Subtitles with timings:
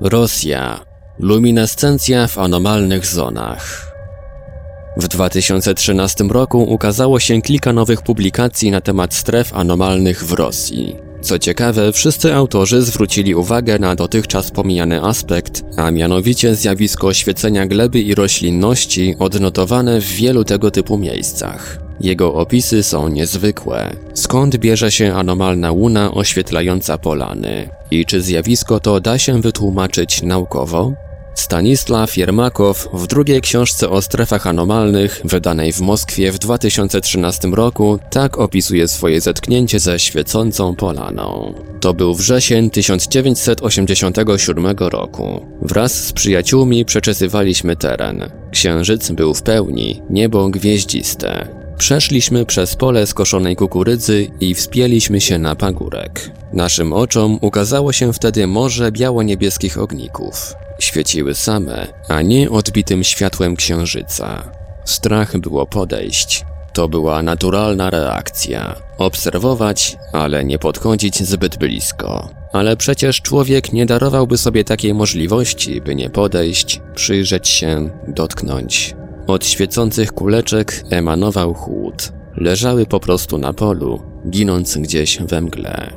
[0.00, 0.84] Rosja.
[1.18, 3.92] Luminescencja w anomalnych zonach.
[4.96, 10.96] W 2013 roku ukazało się kilka nowych publikacji na temat stref anomalnych w Rosji.
[11.20, 18.00] Co ciekawe, wszyscy autorzy zwrócili uwagę na dotychczas pomijany aspekt, a mianowicie zjawisko oświecenia gleby
[18.00, 21.85] i roślinności odnotowane w wielu tego typu miejscach.
[22.00, 23.96] Jego opisy są niezwykłe.
[24.14, 27.68] Skąd bierze się anomalna łuna oświetlająca polany?
[27.90, 30.92] I czy zjawisko to da się wytłumaczyć naukowo?
[31.36, 38.38] Stanisław Jermakow w drugiej książce o strefach anomalnych, wydanej w Moskwie w 2013 roku, tak
[38.38, 41.54] opisuje swoje zetknięcie ze świecącą polaną.
[41.80, 45.46] To był wrzesień 1987 roku.
[45.62, 48.30] Wraz z przyjaciółmi przeczesywaliśmy teren.
[48.50, 51.55] Księżyc był w pełni, niebo gwieździste.
[51.78, 56.30] Przeszliśmy przez pole skoszonej kukurydzy i wspięliśmy się na pagórek.
[56.52, 60.54] Naszym oczom ukazało się wtedy morze biało-niebieskich ogników.
[60.78, 64.52] Świeciły same, a nie odbitym światłem księżyca.
[64.84, 66.44] Strach było podejść.
[66.72, 68.74] To była naturalna reakcja.
[68.98, 72.28] Obserwować, ale nie podchodzić zbyt blisko.
[72.52, 78.94] Ale przecież człowiek nie darowałby sobie takiej możliwości, by nie podejść, przyjrzeć się, dotknąć.
[79.26, 82.12] Od świecących kuleczek emanował chłód.
[82.36, 85.92] Leżały po prostu na polu, ginąc gdzieś we mgle.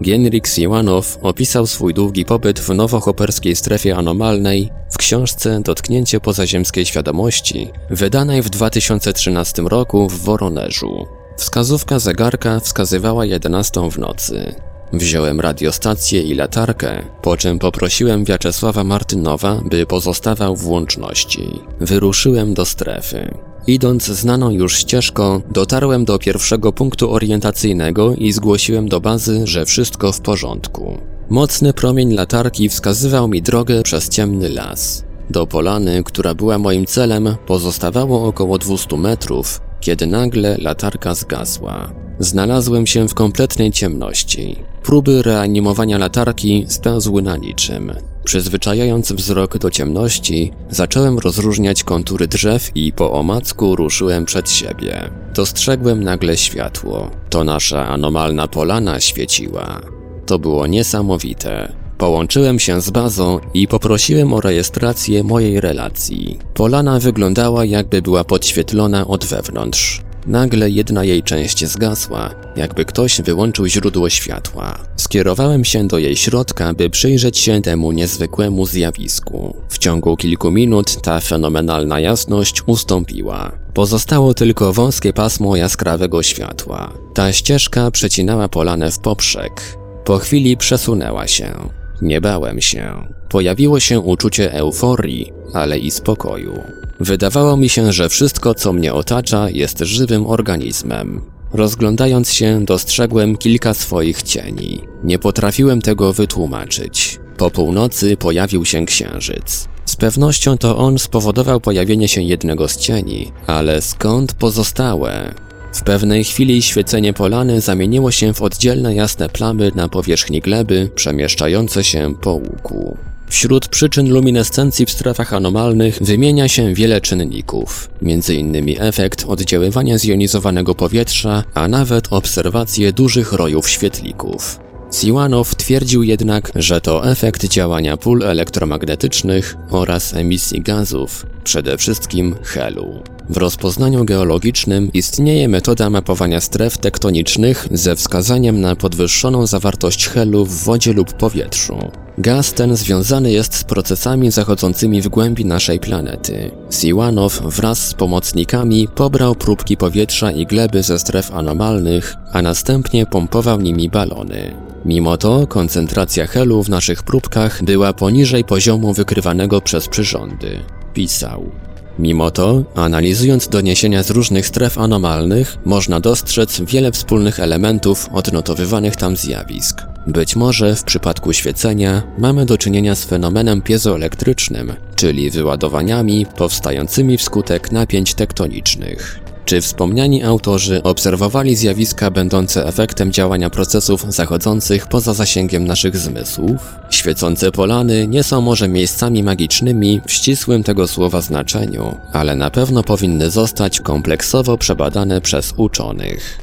[0.00, 7.70] Genrik Siłanow opisał swój długi pobyt w nowochoperskiej strefie anomalnej w książce Dotknięcie pozaziemskiej świadomości,
[7.90, 11.06] wydanej w 2013 roku w Woronerzu.
[11.36, 14.54] Wskazówka zegarka wskazywała 11 w nocy.
[14.92, 21.60] Wziąłem radiostację i latarkę, po czym poprosiłem Wiaczesława Martynowa, by pozostawał w łączności.
[21.80, 23.34] Wyruszyłem do strefy.
[23.66, 30.12] Idąc znaną już ścieżką, dotarłem do pierwszego punktu orientacyjnego i zgłosiłem do bazy, że wszystko
[30.12, 30.98] w porządku.
[31.30, 35.04] Mocny promień latarki wskazywał mi drogę przez ciemny las.
[35.30, 42.03] Do polany, która była moim celem, pozostawało około 200 metrów, kiedy nagle latarka zgasła.
[42.18, 44.56] Znalazłem się w kompletnej ciemności.
[44.82, 47.92] Próby reanimowania latarki spełzły na niczym.
[48.24, 55.10] Przyzwyczajając wzrok do ciemności, zacząłem rozróżniać kontury drzew i po omacku ruszyłem przed siebie.
[55.34, 57.10] Dostrzegłem nagle światło.
[57.30, 59.80] To nasza anomalna polana świeciła.
[60.26, 61.72] To było niesamowite.
[61.98, 66.38] Połączyłem się z bazą i poprosiłem o rejestrację mojej relacji.
[66.54, 70.03] Polana wyglądała jakby była podświetlona od wewnątrz.
[70.26, 74.78] Nagle jedna jej część zgasła, jakby ktoś wyłączył źródło światła.
[74.96, 79.56] Skierowałem się do jej środka, by przyjrzeć się temu niezwykłemu zjawisku.
[79.68, 83.52] W ciągu kilku minut ta fenomenalna jasność ustąpiła.
[83.74, 86.92] Pozostało tylko wąskie pasmo jaskrawego światła.
[87.14, 89.76] Ta ścieżka przecinała polanę w poprzek.
[90.04, 91.83] Po chwili przesunęła się.
[92.02, 93.08] Nie bałem się.
[93.28, 96.62] Pojawiło się uczucie euforii, ale i spokoju.
[97.00, 101.20] Wydawało mi się, że wszystko, co mnie otacza, jest żywym organizmem.
[101.52, 104.80] Rozglądając się, dostrzegłem kilka swoich cieni.
[105.04, 107.20] Nie potrafiłem tego wytłumaczyć.
[107.36, 109.68] Po północy pojawił się księżyc.
[109.84, 115.34] Z pewnością to on spowodował pojawienie się jednego z cieni, ale skąd pozostałe?
[115.74, 121.84] W pewnej chwili świecenie polany zamieniło się w oddzielne jasne plamy na powierzchni gleby, przemieszczające
[121.84, 122.96] się po łuku.
[123.26, 128.76] Wśród przyczyn luminescencji w strefach anomalnych wymienia się wiele czynników, m.in.
[128.78, 134.60] efekt oddziaływania zjonizowanego powietrza, a nawet obserwacje dużych rojów świetlików.
[134.92, 143.02] Siłanow twierdził jednak, że to efekt działania pól elektromagnetycznych oraz emisji gazów, przede wszystkim helu.
[143.28, 150.64] W rozpoznaniu geologicznym istnieje metoda mapowania stref tektonicznych ze wskazaniem na podwyższoną zawartość helu w
[150.64, 151.90] wodzie lub powietrzu.
[152.18, 156.50] Gaz ten związany jest z procesami zachodzącymi w głębi naszej planety.
[156.70, 163.60] Siłanow wraz z pomocnikami pobrał próbki powietrza i gleby ze stref anomalnych, a następnie pompował
[163.60, 164.54] nimi balony.
[164.84, 170.60] Mimo to koncentracja helu w naszych próbkach była poniżej poziomu wykrywanego przez przyrządy.
[170.94, 171.50] Pisał.
[171.98, 179.16] Mimo to, analizując doniesienia z różnych stref anomalnych, można dostrzec wiele wspólnych elementów odnotowywanych tam
[179.16, 179.82] zjawisk.
[180.06, 187.72] Być może w przypadku świecenia mamy do czynienia z fenomenem piezoelektrycznym, czyli wyładowaniami powstającymi wskutek
[187.72, 189.23] napięć tektonicznych.
[189.44, 196.74] Czy wspomniani autorzy obserwowali zjawiska będące efektem działania procesów zachodzących poza zasięgiem naszych zmysłów?
[196.90, 202.82] Świecące polany nie są może miejscami magicznymi w ścisłym tego słowa znaczeniu, ale na pewno
[202.82, 206.40] powinny zostać kompleksowo przebadane przez uczonych.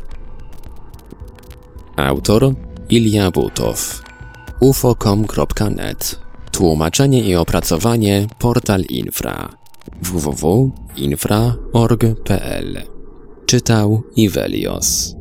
[1.95, 2.53] Autor
[2.89, 4.03] Ilja Butow
[4.59, 6.19] ufocom.net
[6.51, 9.61] Tłumaczenie i opracowanie Portal Infra
[10.01, 12.90] www.infra.org.pl
[13.51, 15.15] Czytał Ivelios